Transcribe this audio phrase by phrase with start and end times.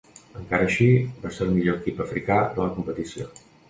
[0.39, 0.87] Encara així,
[1.27, 3.35] va ser el millor equip africà de la competició.